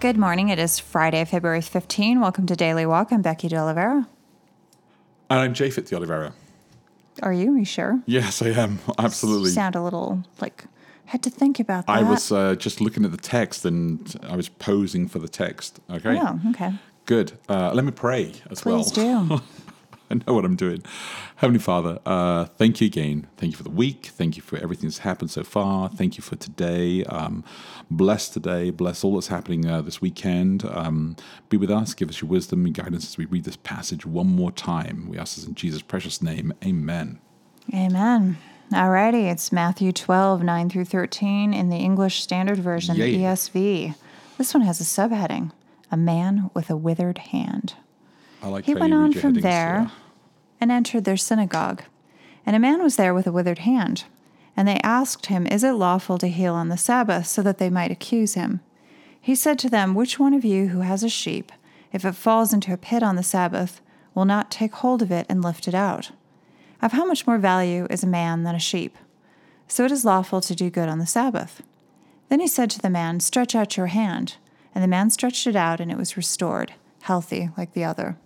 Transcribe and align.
Good 0.00 0.16
morning. 0.16 0.48
It 0.50 0.60
is 0.60 0.78
Friday, 0.78 1.24
February 1.24 1.60
15. 1.60 2.20
Welcome 2.20 2.46
to 2.46 2.54
Daily 2.54 2.86
Walk. 2.86 3.10
I'm 3.10 3.20
Becky 3.20 3.48
De 3.48 3.56
Oliveira. 3.56 4.06
And 5.28 5.40
I'm 5.40 5.54
Japhet 5.54 5.88
de 5.88 5.96
Oliveira. 5.96 6.34
Are 7.20 7.32
you? 7.32 7.54
Are 7.54 7.58
you 7.58 7.64
sure? 7.64 8.00
Yes, 8.06 8.40
I 8.40 8.50
am. 8.50 8.78
Absolutely. 8.96 9.48
You 9.48 9.54
sound 9.56 9.74
a 9.74 9.82
little 9.82 10.22
like 10.40 10.66
had 11.06 11.24
to 11.24 11.30
think 11.30 11.58
about 11.58 11.88
that. 11.88 11.92
I 11.92 12.02
was 12.04 12.30
uh, 12.30 12.54
just 12.54 12.80
looking 12.80 13.04
at 13.04 13.10
the 13.10 13.16
text 13.16 13.64
and 13.64 14.14
I 14.22 14.36
was 14.36 14.48
posing 14.48 15.08
for 15.08 15.18
the 15.18 15.26
text. 15.26 15.80
Okay. 15.90 16.16
Oh, 16.22 16.38
okay. 16.50 16.74
Good. 17.06 17.32
Uh, 17.48 17.72
let 17.74 17.84
me 17.84 17.90
pray 17.90 18.34
as 18.50 18.60
Please 18.60 18.96
well. 18.96 19.26
do. 19.26 19.42
I 20.10 20.14
know 20.26 20.34
what 20.34 20.44
I'm 20.44 20.56
doing. 20.56 20.82
Heavenly 21.36 21.60
Father, 21.60 21.98
uh, 22.06 22.46
thank 22.46 22.80
you 22.80 22.86
again. 22.86 23.26
Thank 23.36 23.52
you 23.52 23.56
for 23.56 23.62
the 23.62 23.70
week. 23.70 24.06
Thank 24.06 24.36
you 24.36 24.42
for 24.42 24.56
everything 24.58 24.88
that's 24.88 24.98
happened 24.98 25.30
so 25.30 25.44
far. 25.44 25.88
Thank 25.88 26.16
you 26.16 26.22
for 26.22 26.36
today. 26.36 27.04
Um, 27.04 27.44
bless 27.90 28.28
today. 28.28 28.70
Bless 28.70 29.04
all 29.04 29.14
that's 29.14 29.28
happening 29.28 29.66
uh, 29.66 29.82
this 29.82 30.00
weekend. 30.00 30.64
Um, 30.64 31.16
be 31.48 31.56
with 31.56 31.70
us. 31.70 31.94
Give 31.94 32.08
us 32.08 32.20
your 32.20 32.30
wisdom 32.30 32.64
and 32.64 32.74
guidance 32.74 33.06
as 33.06 33.18
we 33.18 33.26
read 33.26 33.44
this 33.44 33.56
passage 33.56 34.06
one 34.06 34.28
more 34.28 34.52
time. 34.52 35.08
We 35.08 35.18
ask 35.18 35.36
this 35.36 35.46
in 35.46 35.54
Jesus' 35.54 35.82
precious 35.82 36.22
name. 36.22 36.52
Amen. 36.64 37.18
Amen. 37.72 38.38
Alrighty, 38.72 39.30
it's 39.30 39.50
Matthew 39.50 39.92
12, 39.92 40.42
9 40.42 40.68
through 40.68 40.84
13 40.84 41.54
in 41.54 41.70
the 41.70 41.76
English 41.76 42.22
Standard 42.22 42.58
Version, 42.58 42.98
the 42.98 43.16
ESV. 43.16 43.94
This 44.36 44.52
one 44.52 44.62
has 44.62 44.78
a 44.78 44.84
subheading 44.84 45.52
A 45.90 45.96
Man 45.96 46.50
with 46.52 46.68
a 46.68 46.76
Withered 46.76 47.18
Hand. 47.18 47.74
I 48.42 48.48
like 48.48 48.64
He 48.64 48.74
went 48.74 48.94
on 48.94 49.12
from 49.12 49.34
headings, 49.34 49.42
there 49.42 49.86
yeah. 49.86 49.90
and 50.60 50.70
entered 50.70 51.04
their 51.04 51.16
synagogue. 51.16 51.82
And 52.46 52.54
a 52.54 52.60
man 52.60 52.82
was 52.82 52.96
there 52.96 53.14
with 53.14 53.26
a 53.26 53.32
withered 53.32 53.60
hand. 53.60 54.04
And 54.56 54.66
they 54.66 54.80
asked 54.82 55.26
him, 55.26 55.46
Is 55.46 55.62
it 55.62 55.72
lawful 55.72 56.18
to 56.18 56.28
heal 56.28 56.54
on 56.54 56.68
the 56.68 56.76
Sabbath, 56.76 57.26
so 57.26 57.42
that 57.42 57.58
they 57.58 57.70
might 57.70 57.90
accuse 57.90 58.34
him? 58.34 58.60
He 59.20 59.34
said 59.34 59.58
to 59.60 59.70
them, 59.70 59.94
Which 59.94 60.18
one 60.18 60.34
of 60.34 60.44
you 60.44 60.68
who 60.68 60.80
has 60.80 61.02
a 61.02 61.08
sheep, 61.08 61.52
if 61.92 62.04
it 62.04 62.14
falls 62.14 62.52
into 62.52 62.72
a 62.72 62.76
pit 62.76 63.02
on 63.02 63.16
the 63.16 63.22
Sabbath, 63.22 63.80
will 64.14 64.24
not 64.24 64.50
take 64.50 64.72
hold 64.74 65.02
of 65.02 65.12
it 65.12 65.26
and 65.28 65.42
lift 65.42 65.68
it 65.68 65.74
out? 65.74 66.10
Of 66.80 66.92
how 66.92 67.04
much 67.04 67.26
more 67.26 67.38
value 67.38 67.86
is 67.90 68.02
a 68.02 68.08
man 68.08 68.44
than 68.44 68.54
a 68.54 68.60
sheep? 68.60 68.96
So 69.66 69.84
it 69.84 69.92
is 69.92 70.04
lawful 70.04 70.40
to 70.40 70.54
do 70.54 70.70
good 70.70 70.88
on 70.88 70.98
the 70.98 71.06
Sabbath. 71.06 71.62
Then 72.28 72.40
he 72.40 72.48
said 72.48 72.70
to 72.70 72.80
the 72.80 72.90
man, 72.90 73.20
Stretch 73.20 73.54
out 73.54 73.76
your 73.76 73.88
hand. 73.88 74.36
And 74.74 74.82
the 74.82 74.88
man 74.88 75.10
stretched 75.10 75.46
it 75.46 75.56
out, 75.56 75.80
and 75.80 75.90
it 75.90 75.96
was 75.96 76.16
restored, 76.16 76.74
healthy 77.02 77.50
like 77.56 77.74
the 77.74 77.84
other. 77.84 78.16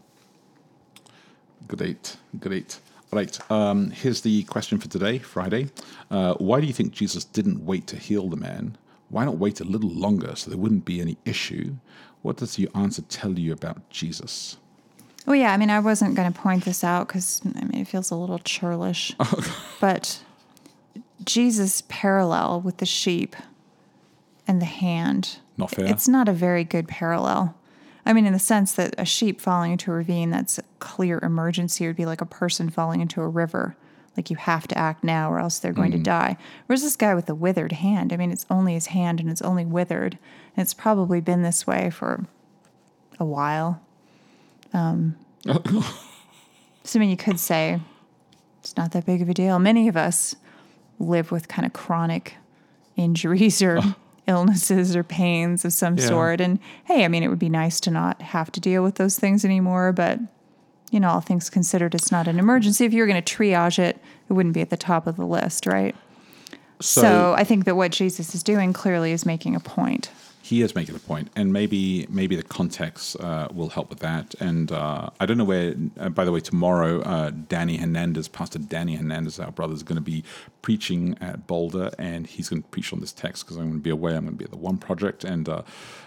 Great, 1.68 2.16
great. 2.38 2.78
Right, 3.12 3.38
um, 3.50 3.90
here's 3.90 4.22
the 4.22 4.42
question 4.44 4.78
for 4.78 4.88
today, 4.88 5.18
Friday. 5.18 5.68
Uh, 6.10 6.34
why 6.34 6.60
do 6.60 6.66
you 6.66 6.72
think 6.72 6.92
Jesus 6.92 7.24
didn't 7.24 7.64
wait 7.64 7.86
to 7.88 7.96
heal 7.96 8.30
the 8.30 8.36
man? 8.36 8.78
Why 9.10 9.26
not 9.26 9.36
wait 9.36 9.60
a 9.60 9.64
little 9.64 9.90
longer 9.90 10.34
so 10.34 10.48
there 10.50 10.58
wouldn't 10.58 10.86
be 10.86 11.00
any 11.00 11.18
issue? 11.26 11.74
What 12.22 12.38
does 12.38 12.58
your 12.58 12.70
answer 12.74 13.02
tell 13.02 13.38
you 13.38 13.52
about 13.52 13.88
Jesus? 13.90 14.56
Well, 15.26 15.36
yeah, 15.36 15.52
I 15.52 15.58
mean, 15.58 15.68
I 15.68 15.78
wasn't 15.80 16.14
going 16.14 16.32
to 16.32 16.38
point 16.38 16.64
this 16.64 16.82
out 16.82 17.08
because, 17.08 17.42
I 17.44 17.64
mean, 17.64 17.82
it 17.82 17.88
feels 17.88 18.10
a 18.10 18.16
little 18.16 18.38
churlish. 18.38 19.12
but 19.80 20.22
Jesus' 21.22 21.82
parallel 21.88 22.62
with 22.62 22.78
the 22.78 22.86
sheep 22.86 23.36
and 24.48 24.60
the 24.60 24.66
hand, 24.66 25.38
Not 25.58 25.70
fair? 25.72 25.84
it's 25.84 26.08
not 26.08 26.28
a 26.28 26.32
very 26.32 26.64
good 26.64 26.88
parallel. 26.88 27.54
I 28.04 28.12
mean, 28.12 28.26
in 28.26 28.32
the 28.32 28.38
sense 28.38 28.72
that 28.74 28.94
a 28.98 29.04
sheep 29.04 29.40
falling 29.40 29.72
into 29.72 29.90
a 29.92 29.94
ravine, 29.94 30.30
that's 30.30 30.58
a 30.58 30.64
clear 30.80 31.18
emergency. 31.20 31.84
It 31.84 31.88
would 31.88 31.96
be 31.96 32.06
like 32.06 32.20
a 32.20 32.26
person 32.26 32.68
falling 32.68 33.00
into 33.00 33.20
a 33.20 33.28
river. 33.28 33.76
Like 34.16 34.28
you 34.28 34.36
have 34.36 34.66
to 34.68 34.76
act 34.76 35.04
now 35.04 35.30
or 35.32 35.38
else 35.38 35.58
they're 35.58 35.72
going 35.72 35.92
to 35.92 35.98
die. 35.98 36.36
Whereas 36.66 36.82
this 36.82 36.96
guy 36.96 37.14
with 37.14 37.26
the 37.26 37.34
withered 37.34 37.72
hand, 37.72 38.12
I 38.12 38.16
mean, 38.16 38.30
it's 38.30 38.44
only 38.50 38.74
his 38.74 38.86
hand 38.86 39.20
and 39.20 39.30
it's 39.30 39.40
only 39.40 39.64
withered. 39.64 40.18
And 40.54 40.62
it's 40.62 40.74
probably 40.74 41.20
been 41.20 41.42
this 41.42 41.66
way 41.66 41.88
for 41.88 42.26
a 43.18 43.24
while. 43.24 43.80
Um, 44.74 45.16
so, 45.46 46.98
I 46.98 46.98
mean, 46.98 47.08
you 47.08 47.16
could 47.16 47.40
say 47.40 47.80
it's 48.60 48.76
not 48.76 48.92
that 48.92 49.06
big 49.06 49.22
of 49.22 49.28
a 49.28 49.34
deal. 49.34 49.58
Many 49.58 49.88
of 49.88 49.96
us 49.96 50.36
live 50.98 51.32
with 51.32 51.48
kind 51.48 51.64
of 51.64 51.72
chronic 51.72 52.36
injuries 52.96 53.62
or 53.62 53.80
illnesses 54.26 54.94
or 54.94 55.02
pains 55.02 55.64
of 55.64 55.72
some 55.72 55.96
Yeah. 55.96 56.08
sort. 56.08 56.40
And 56.40 56.58
hey, 56.84 57.04
I 57.04 57.08
mean, 57.08 57.22
it 57.22 57.28
would 57.28 57.38
be 57.38 57.48
nice 57.48 57.80
to 57.80 57.90
not 57.90 58.22
have 58.22 58.52
to 58.52 58.60
deal 58.60 58.82
with 58.82 58.96
those 58.96 59.18
things 59.18 59.44
anymore, 59.44 59.92
but 59.92 60.18
you 60.90 61.00
know, 61.00 61.08
all 61.08 61.20
things 61.22 61.48
considered, 61.48 61.94
it's 61.94 62.12
not 62.12 62.28
an 62.28 62.38
emergency. 62.38 62.84
If 62.84 62.92
you 62.92 63.00
were 63.00 63.06
going 63.06 63.22
to 63.22 63.36
triage 63.36 63.78
it, 63.78 63.98
it 64.28 64.32
wouldn't 64.34 64.54
be 64.54 64.60
at 64.60 64.68
the 64.68 64.76
top 64.76 65.06
of 65.06 65.16
the 65.16 65.24
list, 65.24 65.64
right? 65.64 65.96
So, 66.80 67.34
I 67.34 67.44
think 67.44 67.64
that 67.64 67.76
what 67.76 67.92
Jesus 67.92 68.34
is 68.34 68.42
doing 68.42 68.72
clearly 68.74 69.12
is 69.12 69.24
making 69.24 69.54
a 69.56 69.60
point. 69.60 70.10
He 70.42 70.60
is 70.60 70.74
making 70.74 70.96
a 70.96 70.98
point, 70.98 71.30
and 71.36 71.52
maybe 71.52 72.04
maybe 72.10 72.34
the 72.34 72.42
context 72.42 73.18
uh, 73.20 73.46
will 73.54 73.68
help 73.68 73.88
with 73.88 74.00
that. 74.00 74.34
And 74.40 74.72
uh, 74.72 75.08
I 75.20 75.24
don't 75.24 75.38
know 75.38 75.44
where. 75.44 75.76
Uh, 75.98 76.08
by 76.08 76.24
the 76.24 76.32
way, 76.32 76.40
tomorrow, 76.40 77.00
uh, 77.02 77.30
Danny 77.30 77.76
Hernandez, 77.76 78.26
Pastor 78.26 78.58
Danny 78.58 78.96
Hernandez, 78.96 79.38
our 79.38 79.52
brother, 79.52 79.72
is 79.72 79.84
going 79.84 79.96
to 79.96 80.02
be 80.02 80.24
preaching 80.60 81.16
at 81.20 81.46
Boulder, 81.46 81.92
and 81.96 82.26
he's 82.26 82.48
going 82.48 82.60
to 82.60 82.68
preach 82.68 82.92
on 82.92 82.98
this 82.98 83.12
text 83.12 83.44
because 83.44 83.56
I'm 83.56 83.68
going 83.68 83.74
to 83.74 83.82
be 83.82 83.90
away. 83.90 84.16
I'm 84.16 84.24
going 84.24 84.34
to 84.34 84.38
be 84.38 84.44
at 84.44 84.50
the 84.50 84.56
One 84.56 84.78
Project, 84.78 85.22
and 85.22 85.48
uh, 85.48 85.62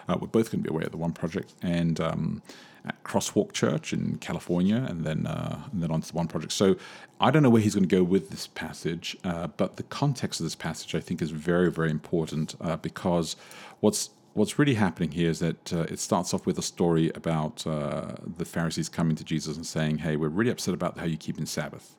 uh, 0.09 0.17
we're 0.19 0.27
both 0.27 0.51
going 0.51 0.61
to 0.61 0.69
be 0.69 0.73
away 0.73 0.83
at 0.83 0.91
the 0.91 0.97
One 0.97 1.13
Project, 1.13 1.53
and. 1.61 1.99
Um, 1.99 2.41
at 2.87 3.03
Crosswalk 3.03 3.51
Church 3.51 3.93
in 3.93 4.19
California, 4.19 4.75
and 4.87 5.03
then 5.03 5.25
uh, 5.25 5.63
and 5.71 5.81
then 5.81 5.89
on 5.89 6.01
to 6.01 6.11
the 6.11 6.15
One 6.15 6.27
Project. 6.27 6.53
So 6.53 6.75
I 7.19 7.31
don't 7.31 7.41
know 7.41 7.49
where 7.49 7.63
he's 7.63 7.73
going 7.73 7.87
to 7.87 7.95
go 7.95 8.03
with 8.03 8.29
this 8.29 8.45
passage, 8.45 9.17
uh, 9.23 9.47
but 9.47 9.77
the 9.77 9.83
context 9.83 10.39
of 10.39 10.45
this 10.45 10.53
passage 10.53 10.93
I 10.93 10.99
think 10.99 11.19
is 11.19 11.31
very 11.31 11.71
very 11.71 11.89
important 11.89 12.53
uh, 12.61 12.75
because 12.75 13.35
what's 13.79 14.11
what's 14.35 14.59
really 14.59 14.75
happening 14.75 15.11
here 15.11 15.31
is 15.31 15.39
that 15.39 15.73
uh, 15.73 15.81
it 15.89 15.99
starts 15.99 16.33
off 16.33 16.45
with 16.45 16.59
a 16.59 16.61
story 16.61 17.11
about 17.15 17.65
uh, 17.65 18.13
the 18.37 18.45
Pharisees 18.45 18.89
coming 18.89 19.15
to 19.15 19.23
Jesus 19.23 19.57
and 19.57 19.65
saying, 19.65 19.99
"Hey, 19.99 20.15
we're 20.15 20.29
really 20.29 20.51
upset 20.51 20.75
about 20.75 20.99
how 20.99 21.05
you 21.05 21.17
keep 21.17 21.39
in 21.39 21.47
Sabbath." 21.47 21.95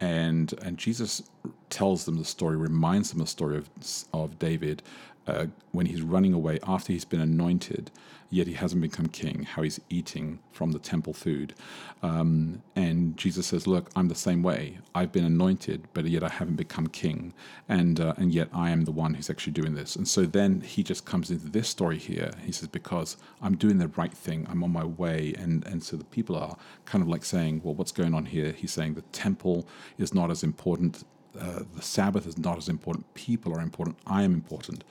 and 0.00 0.54
and 0.62 0.78
Jesus 0.78 1.22
tells 1.70 2.04
them 2.04 2.16
the 2.16 2.24
story, 2.24 2.56
reminds 2.56 3.10
them 3.10 3.20
of 3.20 3.26
the 3.26 3.30
story 3.30 3.56
of 3.56 3.68
of 4.12 4.38
David 4.38 4.82
uh, 5.28 5.46
when 5.72 5.86
he's 5.86 6.02
running 6.02 6.32
away 6.32 6.58
after 6.66 6.92
he's 6.92 7.04
been 7.04 7.20
anointed, 7.20 7.90
yet 8.30 8.46
he 8.46 8.54
hasn't 8.54 8.82
become 8.82 9.06
king. 9.06 9.42
How 9.44 9.62
he's 9.62 9.80
eating 9.90 10.38
from 10.52 10.72
the 10.72 10.78
temple 10.78 11.12
food, 11.12 11.54
um, 12.02 12.62
and 12.74 13.16
Jesus 13.16 13.46
says, 13.46 13.66
"Look, 13.66 13.90
I'm 13.94 14.08
the 14.08 14.14
same 14.14 14.42
way. 14.42 14.78
I've 14.94 15.12
been 15.12 15.24
anointed, 15.24 15.88
but 15.94 16.06
yet 16.06 16.24
I 16.24 16.28
haven't 16.28 16.56
become 16.56 16.86
king, 16.88 17.34
and 17.68 18.00
uh, 18.00 18.14
and 18.16 18.32
yet 18.32 18.48
I 18.52 18.70
am 18.70 18.84
the 18.84 18.92
one 18.92 19.14
who's 19.14 19.30
actually 19.30 19.52
doing 19.52 19.74
this." 19.74 19.96
And 19.96 20.08
so 20.08 20.24
then 20.24 20.62
he 20.62 20.82
just 20.82 21.04
comes 21.04 21.30
into 21.30 21.48
this 21.48 21.68
story 21.68 21.98
here. 21.98 22.32
He 22.44 22.52
says, 22.52 22.68
"Because 22.68 23.16
I'm 23.42 23.56
doing 23.56 23.78
the 23.78 23.88
right 23.88 24.12
thing. 24.12 24.46
I'm 24.50 24.64
on 24.64 24.72
my 24.72 24.84
way," 24.84 25.34
and 25.38 25.66
and 25.66 25.82
so 25.82 25.96
the 25.96 26.04
people 26.04 26.36
are 26.36 26.56
kind 26.86 27.02
of 27.02 27.08
like 27.08 27.24
saying, 27.24 27.60
"Well, 27.64 27.74
what's 27.74 27.92
going 27.92 28.14
on 28.14 28.26
here?" 28.26 28.52
He's 28.52 28.72
saying 28.72 28.94
the 28.94 29.02
temple 29.26 29.66
is 29.98 30.14
not 30.14 30.30
as 30.30 30.42
important. 30.42 31.04
Uh, 31.38 31.60
the 31.76 31.82
Sabbath 31.82 32.26
is 32.26 32.36
not 32.38 32.58
as 32.58 32.68
important. 32.68 33.12
People 33.14 33.54
are 33.54 33.60
important. 33.60 33.96
I 34.06 34.22
am 34.22 34.34
important. 34.34 34.82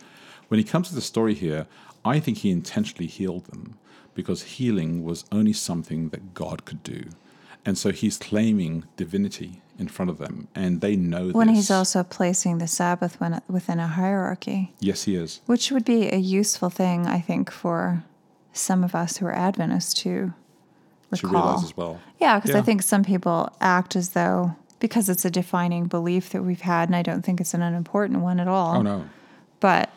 When 0.48 0.58
he 0.60 0.64
comes 0.64 0.90
to 0.90 0.96
the 0.96 1.02
story 1.02 1.34
here, 1.34 1.68
I 2.06 2.20
think 2.20 2.40
he 2.40 2.52
intentionally 2.52 3.08
healed 3.08 3.46
them 3.46 3.78
because 4.14 4.44
healing 4.44 5.04
was 5.04 5.26
only 5.32 5.54
something 5.54 6.10
that 6.10 6.34
God 6.34 6.66
could 6.66 6.82
do. 6.84 7.04
And 7.66 7.78
so 7.78 7.92
he's 7.92 8.18
claiming 8.18 8.86
divinity 8.96 9.62
in 9.78 9.88
front 9.90 10.10
of 10.10 10.18
them, 10.18 10.48
and 10.56 10.82
they 10.82 10.96
know 10.96 11.30
When 11.30 11.48
this. 11.48 11.56
he's 11.58 11.72
also 11.72 12.02
placing 12.02 12.58
the 12.58 12.66
Sabbath 12.68 13.20
when, 13.20 13.42
within 13.48 13.80
a 13.80 13.88
hierarchy, 13.88 14.74
yes, 14.80 15.04
he 15.04 15.16
is. 15.16 15.42
which 15.46 15.72
would 15.72 15.86
be 15.86 16.10
a 16.12 16.16
useful 16.16 16.70
thing, 16.72 17.06
I 17.06 17.20
think, 17.20 17.52
for 17.52 18.04
some 18.54 18.84
of 18.84 18.96
us 18.96 19.18
who 19.18 19.28
are 19.28 19.34
Adventists 19.36 19.94
to 20.02 20.34
To 21.14 21.28
recall. 21.28 21.30
realize 21.44 21.64
as 21.66 21.78
well. 21.78 22.00
Yeah, 22.20 22.40
because 22.40 22.56
I 22.56 22.62
think 22.62 22.82
some 22.82 23.04
people 23.04 23.52
act 23.62 23.96
as 23.96 24.10
though 24.12 24.56
because 24.80 25.10
it's 25.10 25.26
a 25.26 25.30
defining 25.30 25.86
belief 25.86 26.30
that 26.32 26.42
we've 26.44 26.62
had, 26.62 26.90
and 26.90 26.96
I 26.96 27.02
don't 27.04 27.24
think 27.24 27.40
it's 27.42 27.54
an 27.54 27.62
unimportant 27.62 28.22
one 28.22 28.40
at 28.40 28.48
all. 28.48 28.78
Oh 28.78 28.82
no, 28.82 29.06
But 29.60 29.90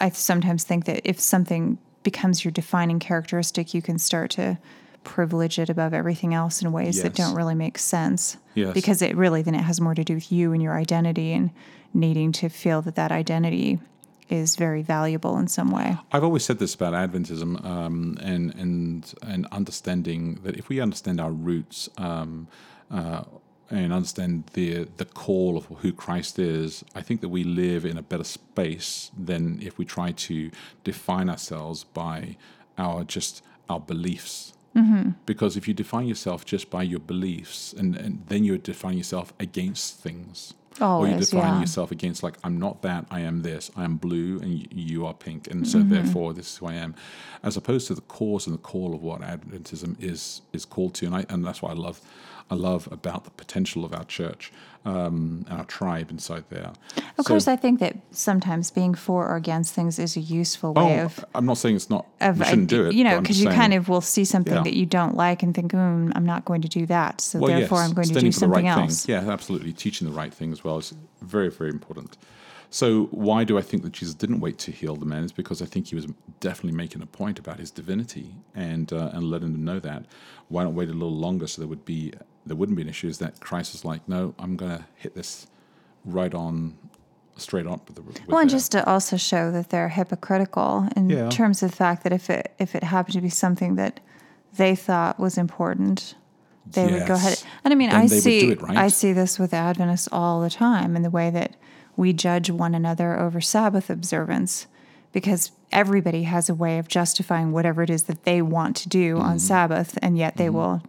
I 0.00 0.10
sometimes 0.10 0.64
think 0.64 0.86
that 0.86 1.02
if 1.04 1.20
something 1.20 1.78
becomes 2.02 2.44
your 2.44 2.52
defining 2.52 2.98
characteristic, 2.98 3.74
you 3.74 3.82
can 3.82 3.98
start 3.98 4.30
to 4.32 4.58
privilege 5.04 5.58
it 5.58 5.70
above 5.70 5.94
everything 5.94 6.34
else 6.34 6.60
in 6.62 6.72
ways 6.72 7.02
that 7.02 7.14
don't 7.14 7.34
really 7.34 7.54
make 7.54 7.78
sense. 7.78 8.36
Yes. 8.54 8.74
Because 8.74 9.02
it 9.02 9.16
really 9.16 9.42
then 9.42 9.54
it 9.54 9.62
has 9.62 9.80
more 9.80 9.94
to 9.94 10.04
do 10.04 10.14
with 10.14 10.30
you 10.30 10.52
and 10.52 10.62
your 10.62 10.76
identity 10.76 11.32
and 11.32 11.50
needing 11.94 12.32
to 12.32 12.48
feel 12.48 12.82
that 12.82 12.94
that 12.96 13.10
identity 13.10 13.80
is 14.28 14.56
very 14.56 14.82
valuable 14.82 15.36
in 15.38 15.48
some 15.48 15.70
way. 15.70 15.96
I've 16.12 16.22
always 16.22 16.44
said 16.44 16.58
this 16.58 16.74
about 16.74 16.92
Adventism, 16.92 17.64
um, 17.64 18.16
and 18.20 18.54
and 18.54 19.14
and 19.22 19.46
understanding 19.50 20.38
that 20.44 20.56
if 20.56 20.68
we 20.68 20.80
understand 20.80 21.20
our 21.20 21.32
roots 21.32 21.88
um, 21.98 22.46
uh, 22.90 23.24
and 23.70 23.92
understand 23.92 24.44
the 24.54 24.88
the 24.96 25.04
call 25.04 25.56
of 25.56 25.66
who 25.66 25.92
Christ 25.92 26.38
is, 26.38 26.84
I 26.94 27.02
think 27.02 27.20
that 27.20 27.28
we 27.28 27.44
live 27.44 27.84
in 27.84 27.96
a 27.96 28.02
better 28.02 28.24
space 28.24 29.10
than 29.16 29.60
if 29.62 29.78
we 29.78 29.84
try 29.84 30.12
to 30.12 30.50
define 30.84 31.30
ourselves 31.30 31.84
by 31.84 32.36
our 32.76 33.04
just 33.04 33.42
our 33.68 33.80
beliefs. 33.80 34.54
Mm-hmm. 34.76 35.10
Because 35.26 35.56
if 35.56 35.66
you 35.66 35.74
define 35.74 36.06
yourself 36.06 36.44
just 36.44 36.70
by 36.70 36.84
your 36.84 37.00
beliefs, 37.00 37.72
and, 37.72 37.96
and 37.96 38.24
then 38.28 38.44
you 38.44 38.56
define 38.56 38.96
yourself 38.96 39.32
against 39.40 39.98
things 40.00 40.54
or 40.80 41.06
you 41.06 41.12
Always, 41.12 41.30
define 41.30 41.54
yeah. 41.54 41.60
yourself 41.60 41.90
against 41.90 42.22
like 42.22 42.36
I'm 42.42 42.58
not 42.58 42.82
that, 42.82 43.06
I 43.10 43.20
am 43.20 43.42
this, 43.42 43.70
I 43.76 43.84
am 43.84 43.96
blue, 43.96 44.38
and 44.40 44.66
you 44.72 45.06
are 45.06 45.14
pink, 45.14 45.46
and 45.50 45.66
so 45.68 45.78
therefore 45.80 46.32
this 46.32 46.52
is 46.52 46.56
who 46.58 46.66
I 46.66 46.74
am, 46.74 46.94
as 47.42 47.56
opposed 47.56 47.86
to 47.88 47.94
the 47.94 48.00
cause 48.02 48.46
and 48.46 48.54
the 48.54 48.62
call 48.62 48.94
of 48.94 49.02
what 49.02 49.20
Adventism 49.20 49.96
is 50.02 50.42
is 50.52 50.64
called 50.64 50.94
to, 50.94 51.06
and 51.06 51.14
I 51.14 51.26
and 51.28 51.44
that's 51.44 51.60
what 51.62 51.70
I 51.70 51.74
love, 51.74 52.00
I 52.50 52.54
love 52.54 52.88
about 52.90 53.24
the 53.24 53.30
potential 53.30 53.84
of 53.84 53.92
our 53.94 54.04
church, 54.04 54.52
um, 54.84 55.44
our 55.50 55.64
tribe 55.64 56.10
inside 56.10 56.44
there. 56.48 56.72
Of 57.18 57.26
course, 57.26 57.46
I 57.46 57.56
think 57.56 57.80
that 57.80 57.96
sometimes 58.12 58.70
being 58.70 58.94
for 58.94 59.28
or 59.28 59.36
against 59.36 59.74
things 59.74 59.98
is 59.98 60.16
a 60.16 60.20
useful 60.20 60.72
way 60.72 61.00
oh, 61.00 61.04
of 61.04 61.24
I'm 61.34 61.44
not 61.44 61.58
saying 61.58 61.76
it's 61.76 61.90
not. 61.90 62.06
of 62.20 62.38
we 62.38 62.44
shouldn't 62.46 62.72
uh, 62.72 62.76
do 62.76 62.86
it. 62.86 62.94
You 62.94 63.04
know, 63.04 63.20
because 63.20 63.38
you 63.38 63.46
saying- 63.48 63.58
kind 63.60 63.74
of 63.74 63.88
will 63.90 64.00
see 64.00 64.24
something 64.24 64.54
Yeah. 64.54 64.62
that 64.62 64.74
you 64.74 64.86
don't 64.86 65.16
like 65.16 65.42
and 65.42 65.54
think, 65.54 65.72
mm, 65.72 66.12
I'm 66.14 66.24
not 66.24 66.44
going 66.46 66.62
to 66.62 66.68
do 66.68 66.86
that. 66.86 67.20
So 67.20 67.38
well, 67.38 67.50
therefore, 67.58 67.78
yes, 67.78 67.88
I'm 67.88 67.94
going 67.94 68.08
to 68.08 68.20
do 68.20 68.32
something 68.32 68.64
right 68.64 68.78
else. 68.78 69.04
Thing. 69.04 69.14
Yeah, 69.14 69.30
absolutely. 69.30 69.72
Teaching 69.74 70.08
the 70.08 70.14
right 70.14 70.32
thing 70.32 70.50
as 70.50 70.64
well 70.64 70.69
is 70.78 70.94
very, 71.22 71.50
very 71.50 71.70
important. 71.70 72.16
So, 72.72 73.06
why 73.06 73.42
do 73.42 73.58
I 73.58 73.62
think 73.62 73.82
that 73.82 73.90
Jesus 73.92 74.14
didn't 74.14 74.38
wait 74.38 74.56
to 74.58 74.70
heal 74.70 74.94
the 74.94 75.04
man? 75.04 75.24
Is 75.24 75.32
because 75.32 75.60
I 75.60 75.66
think 75.66 75.88
he 75.88 75.96
was 75.96 76.06
definitely 76.38 76.76
making 76.76 77.02
a 77.02 77.06
point 77.06 77.38
about 77.40 77.58
his 77.58 77.70
divinity 77.72 78.34
and 78.54 78.92
uh, 78.92 79.10
and 79.12 79.24
letting 79.24 79.52
them 79.52 79.64
know 79.64 79.80
that. 79.80 80.04
Why 80.48 80.62
not 80.64 80.72
wait 80.72 80.88
a 80.88 80.92
little 80.92 81.16
longer 81.16 81.48
so 81.48 81.60
there 81.60 81.68
would 81.68 81.84
be 81.84 82.12
there 82.46 82.56
wouldn't 82.56 82.76
be 82.76 82.82
an 82.82 82.88
issue? 82.88 83.08
Is 83.08 83.18
that 83.18 83.40
Christ 83.40 83.74
is 83.74 83.84
like, 83.84 84.08
no, 84.08 84.34
I'm 84.38 84.56
going 84.56 84.78
to 84.78 84.84
hit 84.94 85.14
this 85.16 85.48
right 86.04 86.32
on, 86.32 86.78
straight 87.36 87.66
on. 87.66 87.80
with 87.86 87.96
the. 87.96 88.02
With 88.02 88.28
Well, 88.28 88.38
and 88.38 88.48
the- 88.48 88.54
just 88.54 88.70
to 88.72 88.88
also 88.88 89.16
show 89.16 89.50
that 89.50 89.70
they're 89.70 89.88
hypocritical 89.88 90.88
in 90.94 91.10
Yeah. 91.10 91.28
terms 91.28 91.64
of 91.64 91.70
the 91.72 91.76
fact 91.76 92.04
that 92.04 92.12
if 92.12 92.30
it 92.30 92.54
if 92.60 92.76
it 92.76 92.84
happened 92.84 93.14
to 93.14 93.20
be 93.20 93.30
something 93.30 93.74
that 93.74 93.98
they 94.56 94.76
thought 94.76 95.18
was 95.18 95.36
important, 95.36 96.14
they 96.72 96.86
would 96.92 97.06
go 97.06 97.14
ahead. 97.14 97.42
And 97.64 97.72
I 97.72 97.74
mean, 97.76 97.90
Then 97.90 98.00
I 98.00 98.06
see 98.06 98.50
it, 98.52 98.62
right? 98.62 98.76
I 98.76 98.88
see 98.88 99.12
this 99.12 99.38
with 99.38 99.52
Adventists 99.54 100.08
all 100.12 100.40
the 100.40 100.50
time 100.50 100.96
in 100.96 101.02
the 101.02 101.10
way 101.10 101.30
that 101.30 101.56
we 101.96 102.12
judge 102.12 102.50
one 102.50 102.74
another 102.74 103.18
over 103.18 103.40
Sabbath 103.40 103.90
observance, 103.90 104.66
because 105.12 105.52
everybody 105.72 106.22
has 106.24 106.48
a 106.48 106.54
way 106.54 106.78
of 106.78 106.88
justifying 106.88 107.52
whatever 107.52 107.82
it 107.82 107.90
is 107.90 108.04
that 108.04 108.24
they 108.24 108.40
want 108.42 108.76
to 108.76 108.88
do 108.88 109.14
Mm-hmm. 109.16 109.24
on 109.24 109.38
Sabbath, 109.38 109.98
and 110.02 110.16
yet 110.16 110.36
they 110.36 110.48
will 110.50 110.82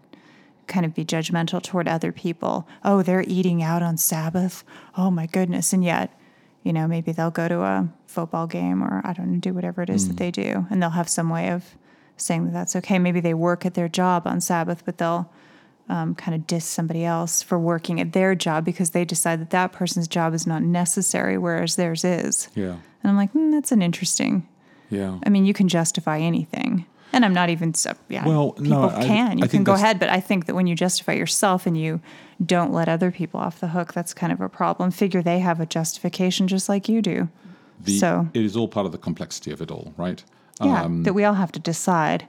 kind 0.67 0.85
of 0.85 0.93
be 0.95 1.03
judgmental 1.03 1.61
toward 1.61 1.87
other 1.87 2.11
people. 2.11 2.67
Oh, 2.85 3.01
they're 3.01 3.25
eating 3.27 3.61
out 3.61 3.83
on 3.83 3.97
Sabbath. 3.97 4.63
Oh 4.97 5.11
my 5.11 5.25
goodness. 5.25 5.73
And 5.73 5.83
yet, 5.83 6.17
you 6.63 6.71
know, 6.71 6.87
maybe 6.87 7.11
they'll 7.11 7.29
go 7.31 7.47
to 7.49 7.61
a 7.61 7.89
football 8.07 8.47
game 8.47 8.81
or 8.83 9.01
I 9.03 9.11
don't 9.13 9.31
know, 9.33 9.39
do 9.39 9.53
whatever 9.53 9.81
it 9.81 9.89
is 9.89 10.05
Mm. 10.05 10.07
that 10.09 10.17
they 10.17 10.31
do. 10.31 10.65
And 10.69 10.81
they'll 10.81 10.91
have 10.91 11.09
some 11.09 11.29
way 11.29 11.49
of 11.49 11.75
saying 12.15 12.45
that 12.45 12.53
that's 12.53 12.75
okay. 12.77 12.99
Maybe 12.99 13.19
they 13.19 13.33
work 13.33 13.65
at 13.65 13.73
their 13.73 13.89
job 13.89 14.25
on 14.27 14.39
Sabbath, 14.39 14.83
but 14.85 14.97
they'll 14.97 15.29
um, 15.91 16.15
kind 16.15 16.33
of 16.33 16.47
diss 16.47 16.65
somebody 16.65 17.03
else 17.03 17.43
for 17.43 17.59
working 17.59 17.99
at 17.99 18.13
their 18.13 18.33
job 18.33 18.63
because 18.65 18.91
they 18.91 19.03
decide 19.05 19.39
that 19.41 19.49
that 19.51 19.71
person's 19.73 20.07
job 20.07 20.33
is 20.33 20.47
not 20.47 20.61
necessary, 20.63 21.37
whereas 21.37 21.75
theirs 21.75 22.03
is. 22.03 22.47
yeah, 22.55 22.77
And 23.03 23.09
I'm 23.11 23.17
like, 23.17 23.31
hmm, 23.31 23.51
that's 23.51 23.71
an 23.71 23.81
interesting. 23.81 24.47
yeah. 24.89 25.19
I 25.25 25.29
mean, 25.29 25.45
you 25.45 25.53
can 25.53 25.67
justify 25.67 26.17
anything. 26.19 26.85
And 27.13 27.25
I'm 27.25 27.33
not 27.33 27.49
even 27.49 27.73
so, 27.73 27.91
yeah. 28.07 28.25
Well, 28.25 28.53
people 28.53 28.69
no, 28.83 28.89
I- 28.89 29.05
can. 29.05 29.37
You 29.39 29.43
I 29.43 29.47
can 29.47 29.65
go 29.65 29.73
ahead, 29.73 29.99
but 29.99 30.07
I 30.09 30.21
think 30.21 30.45
that 30.45 30.55
when 30.55 30.65
you 30.67 30.75
justify 30.75 31.11
yourself 31.13 31.67
and 31.67 31.75
you 31.77 31.99
don't 32.45 32.71
let 32.71 32.87
other 32.87 33.11
people 33.11 33.37
off 33.41 33.59
the 33.59 33.67
hook, 33.67 33.93
that's 33.93 34.13
kind 34.13 34.31
of 34.31 34.39
a 34.39 34.47
problem. 34.47 34.91
Figure 34.91 35.21
they 35.21 35.39
have 35.39 35.59
a 35.59 35.65
justification 35.65 36.47
just 36.47 36.69
like 36.69 36.87
you 36.87 37.01
do. 37.01 37.27
The, 37.83 37.97
so, 37.97 38.29
it 38.33 38.45
is 38.45 38.55
all 38.55 38.69
part 38.69 38.85
of 38.85 38.93
the 38.93 38.97
complexity 38.97 39.51
of 39.51 39.59
it 39.61 39.71
all, 39.71 39.93
right? 39.97 40.23
yeah, 40.63 40.83
Um, 40.83 41.03
that 41.03 41.13
we 41.13 41.25
all 41.25 41.33
have 41.33 41.51
to 41.51 41.59
decide 41.59 42.27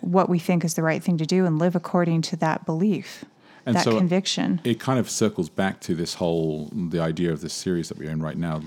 what 0.00 0.28
we 0.28 0.38
think 0.38 0.64
is 0.64 0.74
the 0.74 0.82
right 0.82 1.02
thing 1.02 1.18
to 1.18 1.26
do 1.26 1.46
and 1.46 1.58
live 1.58 1.74
according 1.76 2.22
to 2.22 2.36
that 2.36 2.64
belief, 2.66 3.24
And 3.66 3.76
that 3.76 3.84
so- 3.84 3.96
conviction. 3.98 4.60
it 4.64 4.80
kind 4.80 4.98
of 4.98 5.08
circles 5.10 5.48
back 5.48 5.80
to 5.80 5.94
this 5.94 6.14
whole 6.14 6.70
the 6.72 7.00
idea 7.00 7.32
of 7.32 7.40
this 7.40 7.52
series 7.54 7.88
that 7.88 7.98
we're 7.98 8.10
in 8.10 8.22
right 8.22 8.36
now 8.38 8.60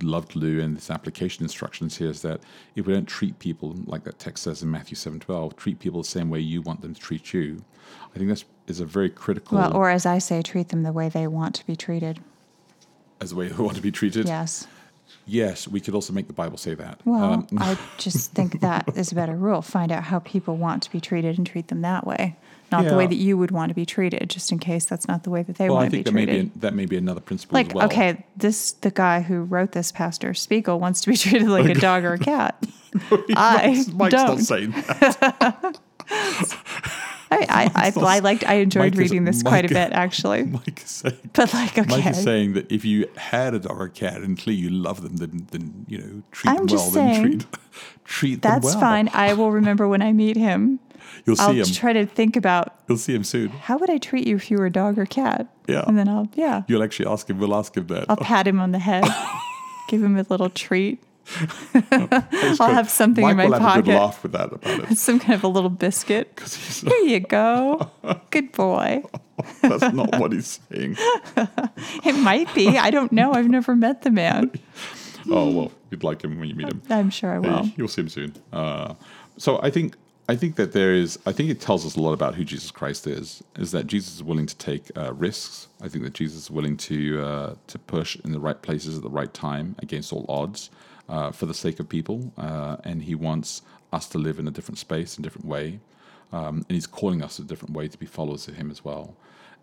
loved 0.00 0.36
lou 0.36 0.60
and 0.60 0.76
this 0.76 0.90
application 0.90 1.42
instructions 1.42 1.96
here 1.96 2.08
is 2.08 2.22
that 2.22 2.40
if 2.76 2.86
we 2.86 2.92
don't 2.92 3.06
treat 3.08 3.36
people 3.40 3.74
like 3.86 4.04
that 4.04 4.16
text 4.20 4.44
says 4.44 4.62
in 4.62 4.70
matthew 4.70 4.94
7.12 4.96 5.56
treat 5.56 5.80
people 5.80 6.02
the 6.02 6.08
same 6.08 6.30
way 6.30 6.38
you 6.38 6.62
want 6.62 6.80
them 6.82 6.94
to 6.94 7.00
treat 7.00 7.32
you 7.34 7.64
i 8.14 8.16
think 8.16 8.28
that's 8.28 8.44
is 8.68 8.78
a 8.78 8.86
very 8.86 9.10
critical 9.10 9.58
Well, 9.58 9.76
or 9.76 9.90
as 9.90 10.06
I 10.06 10.18
say, 10.18 10.40
treat 10.42 10.68
them 10.68 10.84
the 10.84 10.92
way 10.92 11.08
they 11.08 11.26
want 11.26 11.54
to 11.56 11.66
be 11.66 11.74
treated. 11.74 12.20
as 13.20 13.30
the 13.30 13.36
way 13.36 13.48
they 13.48 13.60
want 13.62 13.74
to 13.76 13.82
be 13.82 13.90
treated 13.90 14.26
Yes. 14.28 14.68
Yes 15.26 15.66
we 15.68 15.80
could 15.80 15.94
also 15.94 16.12
make 16.12 16.26
the 16.26 16.32
bible 16.32 16.56
say 16.56 16.74
that 16.74 17.00
Well, 17.04 17.22
Um, 17.32 17.46
I 17.58 17.76
just 17.98 18.32
think 18.32 18.60
that 18.60 18.88
is 18.96 19.12
a 19.12 19.14
better 19.14 19.34
rule. 19.36 19.62
Find 19.62 19.90
out 19.92 20.04
how 20.04 20.18
people 20.20 20.56
want 20.56 20.82
to 20.84 20.90
be 20.92 21.00
treated 21.00 21.36
and 21.38 21.46
treat 21.46 21.68
them 21.68 21.82
that 21.82 22.06
way, 22.06 22.36
not 22.72 22.84
the 22.86 22.96
way 22.96 23.06
that 23.06 23.14
you 23.16 23.36
would 23.38 23.50
want 23.50 23.70
to 23.70 23.74
be 23.74 23.84
treated. 23.86 24.28
Just 24.30 24.52
in 24.52 24.58
case 24.58 24.84
that's 24.84 25.06
not 25.08 25.22
the 25.24 25.30
way 25.30 25.42
that 25.42 25.56
they 25.56 25.68
well 25.68 25.76
want 25.76 25.86
i 25.86 25.88
to 25.88 25.90
be 25.90 25.96
think 25.98 26.06
that 26.06 26.12
may 26.14 26.26
treated. 26.26 26.54
be 26.54 26.60
that 26.60 26.74
may 26.74 26.86
be 26.86 26.96
another 26.96 27.20
principle 27.20 27.54
like, 27.56 27.68
as 27.68 27.74
well 27.74 27.86
okay, 27.86 28.24
this 28.36 28.72
the 28.72 28.90
guy 28.90 29.20
who 29.20 29.42
wrote 29.42 29.72
this, 29.72 29.90
Pastor 29.92 30.34
Spiegel, 30.34 30.78
wants 30.80 31.00
to 31.02 31.10
be 31.10 31.16
treated 31.24 31.48
like 31.48 31.66
a 31.68 31.74
dog 31.74 32.04
or 32.04 32.14
a 32.14 32.18
cat. 32.18 32.66
I 33.36 33.74
Mike's, 33.76 33.88
Mike's 33.92 34.12
not 34.14 34.26
don't. 34.26 34.38
saying 34.38 34.70
that. 34.72 35.78
I, 37.30 37.70
I, 37.74 37.90
I, 37.96 38.16
I 38.16 38.18
liked, 38.20 38.44
I 38.46 38.54
enjoyed 38.54 38.84
Mike 38.84 38.92
is- 38.94 38.98
reading 38.98 39.24
this 39.24 39.42
quite 39.42 39.64
a 39.64 39.68
bit 39.68 39.92
actually. 39.92 40.44
Mike 40.58 40.82
is 40.82 40.90
saying 40.90 41.16
But 41.32 41.52
like, 41.54 41.76
Mike 41.88 42.06
is 42.06 42.22
saying 42.22 42.54
that 42.54 42.70
if 42.72 42.84
you 42.84 43.06
had 43.16 43.54
a 43.54 43.58
dog 43.58 43.80
or 43.80 43.88
cat 43.88 44.22
and 44.22 44.38
clearly 44.38 44.60
you 44.62 44.70
love 44.70 45.02
them, 45.02 45.16
then, 45.16 45.46
then 45.50 45.84
you 45.88 45.98
know 45.98 46.22
treat 46.32 46.50
I'm 46.50 46.56
them 46.56 46.66
well. 46.66 46.76
just 46.76 46.94
Then 46.94 47.14
saying 47.14 47.22
treat 47.40 47.46
treat 48.04 48.42
them 48.42 48.60
that's 48.60 48.74
fine. 48.74 49.08
I 49.12 49.34
will 49.34 49.52
remember 49.52 49.86
when 49.88 50.02
I 50.02 50.12
meet 50.12 50.36
him. 50.36 50.80
You'll 51.24 51.36
see 51.36 51.42
I'll 51.42 51.52
him. 51.54 51.64
try 51.66 51.92
to 51.94 52.04
think 52.06 52.36
about 52.36 52.74
You'll 52.88 52.98
see 52.98 53.14
him 53.14 53.24
soon. 53.24 53.48
how 53.48 53.78
would 53.78 53.88
I 53.90 53.98
treat 53.98 54.26
you 54.26 54.36
if 54.36 54.50
you 54.50 54.58
were 54.58 54.66
a 54.66 54.70
dog 54.72 54.98
or 54.98 55.06
cat. 55.06 55.46
Yeah. 55.66 55.84
and 55.86 55.98
then 55.98 56.08
I'll 56.08 56.28
yeah, 56.34 56.62
You'll 56.68 56.82
actually 56.82 57.06
ask 57.10 57.28
him. 57.28 57.38
We'll 57.38 57.54
ask 57.54 57.76
him 57.76 57.86
that. 57.88 58.06
I'll 58.08 58.16
pat 58.16 58.46
him 58.46 58.60
on 58.60 58.72
the 58.72 58.78
head, 58.78 59.04
give 59.88 60.02
him 60.02 60.16
a 60.16 60.24
little 60.28 60.48
treat. 60.50 61.02
I'll 62.60 62.72
have 62.72 62.90
something 62.90 63.22
Mike 63.22 63.32
in 63.32 63.36
my 63.36 63.44
will 63.46 63.52
have 63.52 63.62
a 63.62 63.64
pocket, 63.64 63.84
good 63.84 63.94
laugh 63.94 64.22
with 64.22 64.32
that 64.32 64.52
about 64.52 64.90
it 64.90 64.98
some 64.98 65.18
kind 65.18 65.34
of 65.34 65.44
a 65.44 65.48
little 65.48 65.70
biscuit. 65.70 66.40
Here 66.86 67.04
you 67.04 67.20
go, 67.20 67.90
good 68.30 68.52
boy. 68.52 69.02
that's 69.62 69.92
not 69.92 70.18
what 70.18 70.32
he's 70.32 70.60
saying. 70.70 70.96
It 72.04 72.18
might 72.18 72.52
be. 72.54 72.78
I 72.78 72.90
don't 72.90 73.12
know. 73.12 73.32
I've 73.32 73.48
never 73.48 73.76
met 73.76 74.02
the 74.02 74.10
man. 74.10 74.50
Oh 75.30 75.50
well, 75.50 75.72
you'd 75.90 76.04
like 76.04 76.22
him 76.22 76.38
when 76.38 76.48
you 76.48 76.54
meet 76.54 76.68
him. 76.68 76.82
I'm 76.90 77.10
sure 77.10 77.32
I 77.32 77.38
will. 77.38 77.64
Hey, 77.64 77.74
You'll 77.76 77.88
see 77.88 78.02
him 78.02 78.08
soon. 78.08 78.34
Uh, 78.52 78.94
so 79.36 79.60
I 79.62 79.70
think 79.70 79.96
I 80.28 80.36
think 80.36 80.56
that 80.56 80.72
there 80.72 80.94
is. 80.94 81.18
I 81.26 81.32
think 81.32 81.50
it 81.50 81.60
tells 81.60 81.86
us 81.86 81.96
a 81.96 82.00
lot 82.00 82.12
about 82.12 82.34
who 82.34 82.44
Jesus 82.44 82.70
Christ 82.70 83.06
is. 83.06 83.42
Is 83.56 83.72
that 83.72 83.86
Jesus 83.86 84.16
is 84.16 84.22
willing 84.22 84.46
to 84.46 84.56
take 84.56 84.90
uh, 84.96 85.12
risks. 85.12 85.68
I 85.80 85.88
think 85.88 86.04
that 86.04 86.14
Jesus 86.14 86.42
is 86.42 86.50
willing 86.50 86.76
to 86.78 87.22
uh, 87.22 87.54
to 87.66 87.78
push 87.78 88.16
in 88.24 88.32
the 88.32 88.40
right 88.40 88.60
places 88.60 88.96
at 88.96 89.02
the 89.02 89.10
right 89.10 89.32
time 89.32 89.76
against 89.78 90.12
all 90.12 90.26
odds 90.28 90.70
uh, 91.08 91.30
for 91.30 91.46
the 91.46 91.54
sake 91.54 91.80
of 91.80 91.88
people, 91.88 92.32
uh, 92.36 92.76
and 92.84 93.02
he 93.02 93.14
wants 93.14 93.62
us 93.92 94.08
to 94.08 94.18
live 94.18 94.38
in 94.38 94.46
a 94.46 94.50
different 94.50 94.78
space, 94.78 95.16
a 95.16 95.22
different 95.22 95.46
way, 95.46 95.80
um, 96.32 96.64
and 96.68 96.76
he's 96.76 96.86
calling 96.86 97.22
us 97.22 97.38
a 97.38 97.44
different 97.44 97.74
way 97.74 97.88
to 97.88 97.98
be 97.98 98.06
followers 98.06 98.48
of 98.48 98.56
him 98.56 98.70
as 98.70 98.84
well 98.84 99.16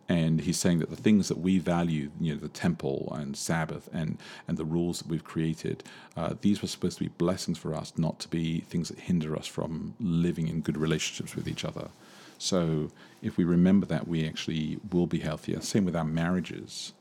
and 0.08 0.42
he's 0.42 0.60
saying 0.60 0.80
that 0.80 0.90
the 0.90 0.96
things 0.96 1.28
that 1.30 1.40
we 1.40 1.58
value, 1.58 2.12
you 2.20 2.34
know, 2.34 2.40
the 2.40 2.48
temple 2.48 3.12
and 3.18 3.36
Sabbath 3.36 3.90
and 3.92 4.18
and 4.48 4.58
the 4.58 4.66
rules 4.66 5.00
that 5.00 5.08
we've 5.08 5.24
created, 5.24 5.84
uh, 6.16 6.36
these 6.42 6.62
were 6.62 6.68
supposed 6.68 6.98
to 7.00 7.04
be 7.06 7.10
blessings 7.18 7.58
for 7.58 7.74
us, 7.74 7.94
not 7.98 8.20
to 8.20 8.28
be 8.28 8.60
things 8.62 8.90
that 8.90 9.00
hinder 9.00 9.36
us 9.36 9.48
from 9.48 9.96
living 10.00 10.48
in 10.48 10.62
good 10.62 10.78
relationships 10.78 11.36
with 11.36 11.48
each 11.48 11.66
other. 11.66 11.90
So 12.38 12.92
if 13.22 13.38
we 13.38 13.46
remember 13.46 13.86
that, 13.88 14.08
we 14.08 14.28
actually 14.28 14.78
will 14.92 15.08
be 15.08 15.20
healthier. 15.20 15.62
Same 15.62 15.86
with 15.86 15.96
our 15.96 16.04
marriages. 16.04 16.94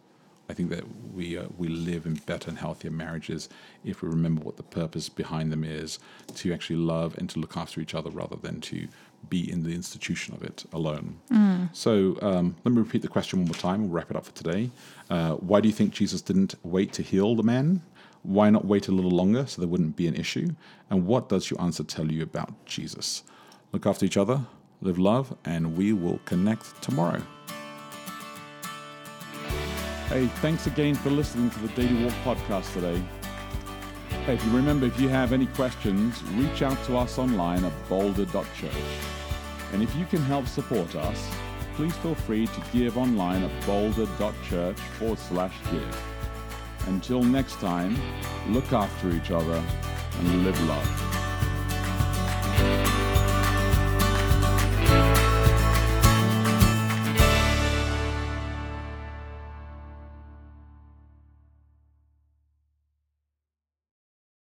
I 0.49 0.55
think 0.55 0.71
that 0.71 0.85
we 1.15 1.39
uh, 1.39 1.47
we 1.57 1.69
live 1.69 2.07
in 2.07 2.15
better 2.27 2.51
and 2.51 2.59
healthier 2.59 2.91
marriages 2.91 3.49
if 3.85 4.03
we 4.03 4.09
remember 4.09 4.43
what 4.43 4.57
the 4.57 4.63
purpose 4.63 5.09
behind 5.09 5.51
them 5.51 5.65
is 5.65 5.99
to 6.37 6.53
actually 6.53 6.77
love 6.77 7.17
and 7.19 7.31
to 7.31 7.39
look 7.39 7.57
after 7.57 7.81
each 7.81 7.95
other 7.95 8.11
rather 8.11 8.37
than 8.37 8.61
to 8.61 8.89
be 9.31 9.51
in 9.51 9.63
the 9.63 9.75
institution 9.75 10.35
of 10.35 10.43
it 10.43 10.65
alone. 10.73 11.17
So 11.73 12.19
um, 12.21 12.57
let 12.65 12.73
me 12.75 12.81
repeat 12.81 13.01
the 13.03 13.09
question 13.09 13.39
one 13.39 13.49
more 13.49 13.55
time. 13.55 13.83
We'll 13.83 13.91
wrap 13.91 14.11
it 14.11 14.17
up 14.17 14.27
for 14.27 14.33
today. 14.33 14.71
Uh, 15.09 15.33
why 15.37 15.61
do 15.63 15.69
you 15.69 15.75
think 15.75 15.93
Jesus 15.95 16.21
didn't 16.21 16.55
wait 16.63 16.93
to 16.93 17.03
heal 17.03 17.35
the 17.35 17.43
man? 17.43 17.81
Why 18.23 18.51
not 18.51 18.67
wait 18.67 18.89
a 18.89 18.93
little 18.93 19.11
longer 19.11 19.47
so 19.47 19.63
there 19.63 19.69
wouldn't 19.69 19.97
be 19.97 20.07
an 20.07 20.15
issue? 20.15 20.51
And 20.91 21.07
what 21.07 21.29
does 21.31 21.51
your 21.51 21.61
answer 21.61 21.85
tell 21.85 22.11
you 22.13 22.23
about 22.23 22.67
Jesus? 22.67 23.23
Look 23.73 23.87
after 23.87 24.05
each 24.05 24.19
other, 24.19 24.43
live 24.83 24.99
love, 24.99 25.37
and 25.45 25.77
we 25.77 25.93
will 25.93 26.21
connect 26.27 26.83
tomorrow. 26.83 27.23
Hey, 30.09 30.27
thanks 30.27 30.67
again 30.67 30.95
for 30.95 31.09
listening 31.09 31.49
to 31.51 31.59
the 31.61 31.69
Daily 31.69 32.05
Walk 32.05 32.13
podcast 32.25 32.73
today. 32.75 33.03
Hey, 34.27 34.35
if 34.35 34.45
you 34.45 34.51
remember, 34.51 34.85
if 34.85 35.01
you 35.01 35.09
have 35.09 35.33
any 35.33 35.47
questions, 35.47 36.23
reach 36.35 36.61
out 36.61 36.83
to 36.85 36.99
us 36.99 37.19
online 37.19 37.65
at 37.65 37.73
boulder.church. 37.89 38.71
And 39.73 39.83
if 39.83 39.97
you 39.97 40.05
can 40.05 40.21
help 40.21 40.47
support 40.47 40.95
us, 40.95 41.31
please 41.75 41.97
feel 41.97 42.15
free 42.15 42.47
to 42.47 42.63
give 42.71 42.99
online 42.99 43.45
at 43.45 43.67
boulder.church 43.67 44.79
forward 44.99 45.19
slash 45.19 45.55
give. 45.73 46.03
Until 46.87 47.23
next 47.23 47.55
time, 47.55 47.99
look 48.49 48.73
after 48.75 49.11
each 49.11 49.31
other 49.31 49.65
and 50.19 50.45
live 50.45 50.69
love. 50.69 51.14